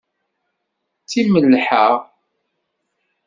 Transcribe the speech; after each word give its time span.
D 1.03 1.05
timelha. 1.09 1.85